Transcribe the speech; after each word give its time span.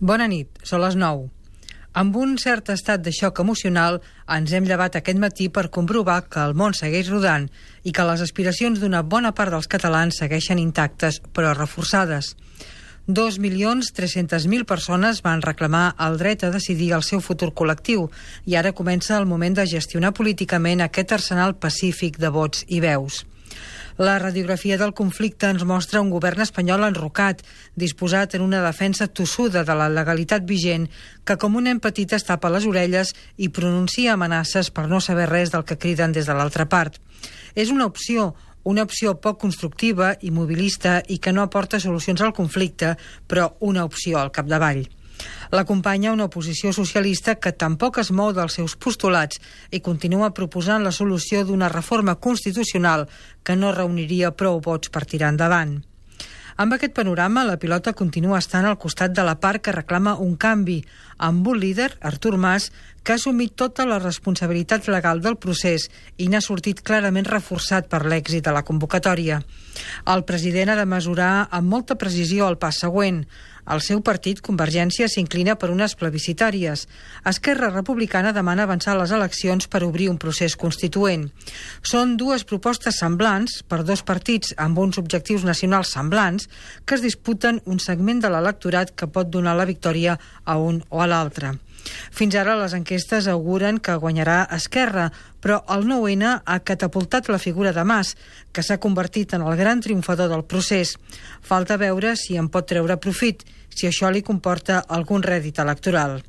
Bona 0.00 0.26
nit, 0.26 0.48
són 0.66 0.80
les 0.82 0.96
9. 0.98 1.28
Amb 1.94 2.16
un 2.18 2.32
cert 2.42 2.70
estat 2.74 3.02
de 3.06 3.12
xoc 3.14 3.38
emocional 3.38 4.00
ens 4.36 4.50
hem 4.50 4.64
llevat 4.66 4.96
aquest 4.98 5.20
matí 5.22 5.46
per 5.46 5.70
comprovar 5.70 6.24
que 6.26 6.40
el 6.42 6.54
món 6.58 6.74
segueix 6.74 7.06
rodant 7.12 7.46
i 7.84 7.92
que 7.94 8.06
les 8.08 8.24
aspiracions 8.24 8.80
d'una 8.82 9.04
bona 9.06 9.30
part 9.38 9.54
dels 9.54 9.70
catalans 9.70 10.18
segueixen 10.18 10.58
intactes 10.58 11.20
però 11.32 11.52
reforçades. 11.54 12.34
2.300.000 13.06 14.64
persones 14.66 15.20
van 15.22 15.44
reclamar 15.44 15.94
el 16.00 16.18
dret 16.18 16.42
a 16.42 16.50
decidir 16.50 16.90
el 16.96 17.06
seu 17.06 17.20
futur 17.20 17.52
col·lectiu 17.54 18.08
i 18.50 18.56
ara 18.56 18.74
comença 18.74 19.14
el 19.18 19.30
moment 19.30 19.54
de 19.54 19.68
gestionar 19.68 20.10
políticament 20.10 20.82
aquest 20.82 21.12
arsenal 21.12 21.54
pacífic 21.54 22.18
de 22.18 22.34
vots 22.34 22.66
i 22.66 22.80
veus. 22.82 23.22
La 23.96 24.18
radiografia 24.18 24.74
del 24.74 24.90
conflicte 24.90 25.46
ens 25.46 25.62
mostra 25.62 26.00
un 26.02 26.08
govern 26.10 26.42
espanyol 26.42 26.82
enrocat, 26.82 27.44
disposat 27.78 28.32
en 28.34 28.42
una 28.42 28.58
defensa 28.64 29.06
tossuda 29.06 29.62
de 29.62 29.76
la 29.78 29.86
legalitat 29.86 30.42
vigent, 30.48 30.88
que 31.22 31.36
com 31.38 31.54
un 31.54 31.68
nen 31.70 31.78
petit 31.78 32.10
es 32.16 32.26
tapa 32.26 32.50
les 32.50 32.66
orelles 32.66 33.12
i 33.38 33.52
pronuncia 33.54 34.16
amenaces 34.16 34.72
per 34.74 34.88
no 34.90 34.98
saber 34.98 35.28
res 35.30 35.54
del 35.54 35.62
que 35.62 35.78
criden 35.78 36.10
des 36.10 36.26
de 36.26 36.34
l'altra 36.34 36.66
part. 36.66 36.98
És 37.54 37.70
una 37.70 37.86
opció, 37.86 38.32
una 38.64 38.82
opció 38.82 39.14
poc 39.14 39.38
constructiva 39.38 40.16
i 40.26 40.34
mobilista 40.34 40.98
i 41.06 41.20
que 41.22 41.30
no 41.30 41.46
aporta 41.46 41.78
solucions 41.78 42.20
al 42.20 42.34
conflicte, 42.34 42.96
però 43.30 43.52
una 43.60 43.86
opció 43.86 44.18
al 44.18 44.34
capdavall. 44.34 44.88
L'acompanya 45.54 46.12
una 46.12 46.26
oposició 46.30 46.72
socialista 46.72 47.36
que 47.36 47.52
tampoc 47.52 48.00
es 48.02 48.10
mou 48.10 48.32
dels 48.34 48.58
seus 48.58 48.76
postulats 48.76 49.40
i 49.70 49.80
continua 49.80 50.34
proposant 50.34 50.84
la 50.84 50.92
solució 50.92 51.44
d'una 51.44 51.72
reforma 51.72 52.16
constitucional 52.16 53.08
que 53.42 53.56
no 53.56 53.74
reuniria 53.74 54.34
prou 54.34 54.60
vots 54.60 54.90
per 54.90 55.04
tirar 55.06 55.34
endavant. 55.34 55.82
Amb 56.56 56.76
aquest 56.76 56.92
panorama, 56.94 57.42
la 57.42 57.56
pilota 57.58 57.92
continua 57.98 58.38
estant 58.38 58.66
al 58.68 58.76
costat 58.78 59.10
de 59.10 59.22
la 59.26 59.34
part 59.42 59.58
que 59.58 59.72
reclama 59.74 60.12
un 60.22 60.36
canvi, 60.38 60.76
amb 61.18 61.48
un 61.50 61.58
líder, 61.58 61.88
Artur 62.00 62.36
Mas, 62.38 62.68
que 63.02 63.10
ha 63.12 63.18
assumit 63.18 63.56
tota 63.58 63.82
la 63.90 63.98
responsabilitat 63.98 64.86
legal 64.86 65.20
del 65.24 65.34
procés 65.36 65.88
i 66.16 66.28
n'ha 66.30 66.40
sortit 66.40 66.84
clarament 66.86 67.26
reforçat 67.26 67.90
per 67.90 68.04
l'èxit 68.06 68.46
de 68.46 68.54
la 68.54 68.62
convocatòria. 68.62 69.40
El 70.14 70.22
president 70.28 70.70
ha 70.70 70.78
de 70.78 70.86
mesurar 70.86 71.48
amb 71.50 71.74
molta 71.74 71.98
precisió 71.98 72.46
el 72.46 72.58
pas 72.62 72.78
següent. 72.78 73.24
El 73.64 73.80
seu 73.80 74.02
partit, 74.04 74.42
Convergència, 74.44 75.08
s'inclina 75.08 75.54
per 75.56 75.70
unes 75.72 75.94
plebiscitàries. 75.96 76.84
Esquerra 77.30 77.70
Republicana 77.72 78.34
demana 78.36 78.66
avançar 78.68 78.96
les 78.98 79.14
eleccions 79.16 79.68
per 79.72 79.82
obrir 79.86 80.10
un 80.12 80.18
procés 80.20 80.56
constituent. 80.60 81.30
Són 81.80 82.16
dues 82.20 82.44
propostes 82.44 83.00
semblants 83.00 83.62
per 83.68 83.82
dos 83.88 84.04
partits 84.04 84.52
amb 84.60 84.78
uns 84.84 85.00
objectius 85.00 85.48
nacionals 85.48 85.94
semblants 85.96 86.50
que 86.84 86.98
es 86.98 87.04
disputen 87.04 87.62
un 87.64 87.80
segment 87.80 88.20
de 88.20 88.32
l'electorat 88.32 88.92
que 88.92 89.08
pot 89.08 89.32
donar 89.32 89.56
la 89.56 89.68
victòria 89.70 90.18
a 90.44 90.58
un 90.60 90.82
o 90.90 91.00
a 91.00 91.08
l'altre. 91.08 91.56
Fins 92.10 92.34
ara 92.38 92.56
les 92.58 92.74
enquestes 92.76 93.28
auguren 93.28 93.78
que 93.78 93.96
guanyarà 94.00 94.44
Esquerra, 94.56 95.10
però 95.40 95.60
el 95.74 95.84
9-N 95.88 96.30
ha 96.44 96.58
catapultat 96.64 97.28
la 97.28 97.38
figura 97.38 97.72
de 97.76 97.84
Mas, 97.84 98.14
que 98.52 98.62
s'ha 98.62 98.80
convertit 98.80 99.34
en 99.34 99.42
el 99.44 99.56
gran 99.60 99.80
triomfador 99.84 100.30
del 100.32 100.44
procés. 100.44 100.96
Falta 101.42 101.76
veure 101.76 102.16
si 102.16 102.38
en 102.40 102.48
pot 102.48 102.68
treure 102.68 102.96
profit, 102.96 103.44
si 103.68 103.88
això 103.88 104.10
li 104.10 104.22
comporta 104.22 104.84
algun 104.88 105.22
rèdit 105.22 105.60
electoral. 105.60 106.22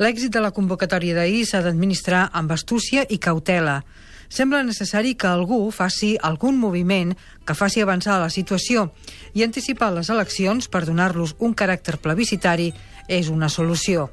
L'èxit 0.00 0.32
de 0.32 0.40
la 0.40 0.54
convocatòria 0.56 1.14
d'ahir 1.14 1.44
s'ha 1.46 1.60
d'administrar 1.60 2.30
amb 2.32 2.52
astúcia 2.56 3.04
i 3.08 3.18
cautela. 3.20 3.82
Sembla 4.30 4.62
necessari 4.62 5.16
que 5.18 5.26
algú 5.26 5.58
faci 5.74 6.14
algun 6.22 6.56
moviment 6.56 7.16
que 7.44 7.56
faci 7.58 7.82
avançar 7.82 8.20
la 8.22 8.30
situació 8.30 8.92
i 9.34 9.42
anticipar 9.42 9.90
les 9.92 10.08
eleccions 10.08 10.70
per 10.70 10.84
donar-los 10.86 11.34
un 11.38 11.52
caràcter 11.52 11.98
plebiscitari 11.98 12.70
és 13.08 13.28
una 13.28 13.50
solució. 13.50 14.08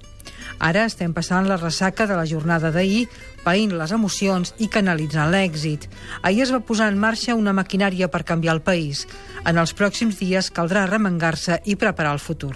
Ara 0.60 0.86
estem 0.90 1.14
passant 1.14 1.48
la 1.48 1.58
ressaca 1.58 2.08
de 2.10 2.16
la 2.18 2.26
jornada 2.26 2.72
d'ahir, 2.72 3.08
païnt 3.44 3.76
les 3.78 3.94
emocions 3.96 4.54
i 4.58 4.70
canalitzant 4.72 5.32
l'èxit. 5.32 5.90
Ahir 6.22 6.44
es 6.46 6.54
va 6.54 6.64
posar 6.64 6.92
en 6.92 6.98
marxa 7.00 7.36
una 7.36 7.54
maquinària 7.54 8.12
per 8.12 8.26
canviar 8.26 8.58
el 8.58 8.64
país. 8.66 9.06
En 9.46 9.58
els 9.58 9.76
pròxims 9.76 10.20
dies 10.20 10.52
caldrà 10.52 10.88
remengar-se 10.88 11.62
i 11.66 11.76
preparar 11.76 12.14
el 12.18 12.24
futur. 12.24 12.56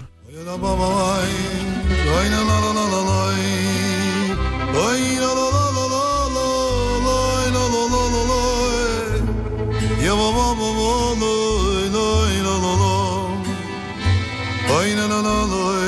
נane 15.08 15.81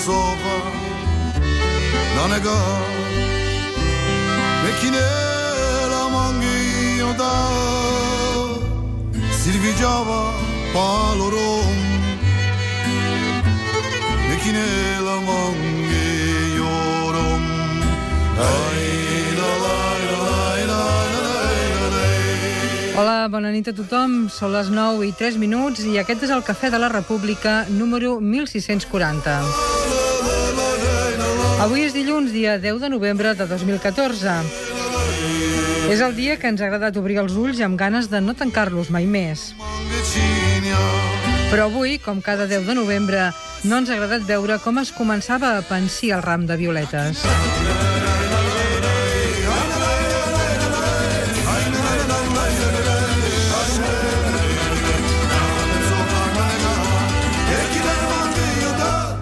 sofa 0.00 0.56
nane 2.16 2.38
ga 2.46 2.58
mekine 4.62 5.06
la 5.92 6.02
mangi 6.14 6.60
oda 7.10 7.34
silvi 9.40 9.72
java 9.80 10.20
palorom 10.74 11.76
mekine 14.28 14.68
la 15.08 15.16
mangi 15.28 16.08
yorum 16.60 17.42
ay 18.48 18.86
la 19.40 19.50
la 19.64 19.78
la 20.12 20.80
Hola, 23.00 23.28
bona 23.32 23.48
nit 23.48 23.68
a 23.70 23.72
tothom. 23.72 24.28
Són 24.28 24.52
les 24.52 24.68
9 24.68 25.06
i 25.08 25.12
3 25.16 25.38
minuts 25.40 25.84
i 25.88 25.96
aquest 26.02 26.26
és 26.26 26.32
el 26.36 26.44
Cafè 26.44 26.68
de 26.72 26.80
la 26.82 26.92
República 26.92 27.62
número 27.72 28.18
1640. 28.20 29.79
Avui 31.60 31.82
és 31.84 31.92
dilluns, 31.92 32.30
dia 32.32 32.54
10 32.56 32.78
de 32.80 32.88
novembre 32.88 33.34
de 33.36 33.44
2014. 33.44 34.32
És 35.92 36.00
el 36.00 36.14
dia 36.16 36.38
que 36.40 36.48
ens 36.48 36.62
ha 36.62 36.70
agradat 36.70 36.96
obrir 36.96 37.18
els 37.20 37.34
ulls 37.36 37.60
amb 37.60 37.76
ganes 37.76 38.08
de 38.08 38.22
no 38.24 38.32
tancar-los 38.32 38.88
mai 38.88 39.04
més. 39.04 39.50
Però 41.50 41.66
avui, 41.68 41.98
com 42.00 42.24
cada 42.24 42.48
10 42.48 42.64
de 42.64 42.78
novembre, 42.78 43.28
no 43.68 43.82
ens 43.82 43.92
ha 43.92 43.98
agradat 43.98 44.24
veure 44.24 44.56
com 44.64 44.80
es 44.80 44.94
començava 44.96 45.52
a 45.58 45.62
pensir 45.68 46.14
el 46.16 46.24
ram 46.24 46.48
de 46.48 46.56
violetes. 46.56 47.26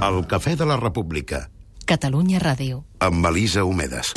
El 0.08 0.24
Cafè 0.30 0.54
de 0.56 0.66
la 0.70 0.78
República, 0.78 1.48
Catalunya 1.88 2.36
Ràdio. 2.38 2.84
amb 3.00 3.24
Elisa 3.30 3.64
Homedes. 3.64 4.06